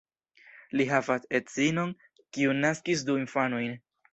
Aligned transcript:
Li 0.79 0.87
havas 0.91 1.27
edzinon, 1.39 1.93
kiu 2.39 2.57
naskis 2.65 3.07
du 3.11 3.19
infanojn. 3.25 3.79